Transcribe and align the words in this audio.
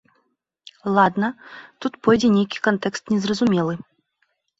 Ладна, 0.95 1.27
тут 1.85 1.99
пойдзе 2.07 2.29
нейкі 2.37 2.57
кантэкст 2.69 3.13
незразумелы. 3.13 3.77